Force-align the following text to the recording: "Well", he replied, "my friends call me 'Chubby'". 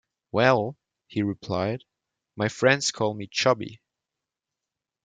"Well", 0.31 0.79
he 1.05 1.21
replied, 1.21 1.83
"my 2.35 2.47
friends 2.49 2.89
call 2.89 3.13
me 3.13 3.27
'Chubby'". 3.27 3.79